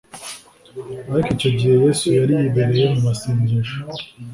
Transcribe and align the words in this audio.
Ariko 1.11 1.29
icyo 1.35 1.49
gihe 1.57 1.73
Yesu 1.85 2.05
yari 2.17 2.33
yibereye 2.39 2.85
mu 2.93 2.99
masengesho 3.07 3.77